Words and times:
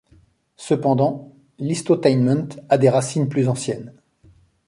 Cependant, 0.57 1.31
l'Histotainment 1.59 2.47
a 2.69 2.79
des 2.79 2.89
racines 2.89 3.29
plus 3.29 3.47
anciennes. 3.47 3.93